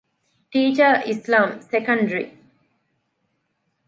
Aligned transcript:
ޓީޗަރ 0.51 0.95
އިސްލާމް، 1.07 1.53
ސެކަންޑްރީ 1.71 2.25